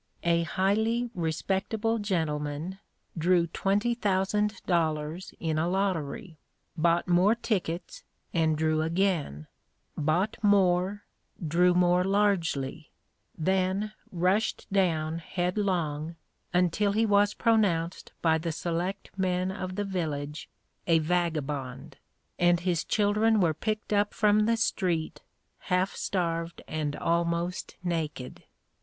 A 0.23 0.41
highly 0.41 1.11
respectable 1.13 1.99
gentleman 1.99 2.79
drew 3.15 3.45
twenty 3.45 3.93
thousand 3.93 4.59
dollars 4.65 5.31
in 5.39 5.59
a 5.59 5.67
lottery; 5.69 6.39
bought 6.75 7.07
more 7.07 7.35
tickets, 7.35 8.03
and 8.33 8.57
drew 8.57 8.81
again; 8.81 9.45
bought 9.95 10.37
more 10.41 11.03
drew 11.47 11.75
more 11.75 12.03
largely; 12.03 12.89
then 13.37 13.91
rushed 14.11 14.65
down 14.73 15.19
headlong 15.19 16.15
until 16.51 16.93
he 16.93 17.05
was 17.05 17.35
pronounced 17.35 18.11
by 18.23 18.39
the 18.39 18.51
select 18.51 19.11
men 19.17 19.51
of 19.51 19.75
the 19.75 19.85
village 19.85 20.49
a 20.87 20.97
vagabond, 20.97 21.97
and 22.39 22.61
his 22.61 22.83
children 22.83 23.39
were 23.39 23.53
picked 23.53 23.93
up 23.93 24.15
from 24.15 24.47
the 24.47 24.57
street 24.57 25.21
half 25.69 25.93
starved 25.95 26.63
and 26.67 26.95
almost 26.95 27.75
naked. 27.83 28.41